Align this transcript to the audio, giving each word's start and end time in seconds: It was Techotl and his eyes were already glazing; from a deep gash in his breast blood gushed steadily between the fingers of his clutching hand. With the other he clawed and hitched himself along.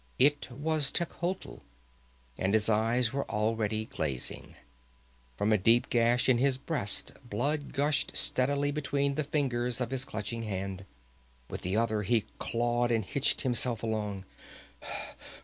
It 0.17 0.49
was 0.49 0.89
Techotl 0.89 1.59
and 2.35 2.55
his 2.55 2.69
eyes 2.71 3.13
were 3.13 3.29
already 3.29 3.85
glazing; 3.85 4.55
from 5.37 5.53
a 5.53 5.59
deep 5.59 5.91
gash 5.91 6.27
in 6.27 6.39
his 6.39 6.57
breast 6.57 7.11
blood 7.23 7.71
gushed 7.71 8.17
steadily 8.17 8.71
between 8.71 9.13
the 9.13 9.23
fingers 9.23 9.79
of 9.79 9.91
his 9.91 10.03
clutching 10.03 10.41
hand. 10.41 10.85
With 11.51 11.61
the 11.61 11.77
other 11.77 12.01
he 12.01 12.25
clawed 12.39 12.89
and 12.91 13.05
hitched 13.05 13.41
himself 13.41 13.83
along. 13.83 14.25